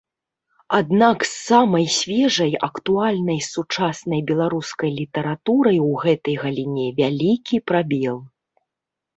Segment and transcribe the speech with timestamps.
[0.77, 8.17] Аднак з самай свежай актуальнай сучаснай беларускай літаратурай у гэтай галіне вялікі прабел.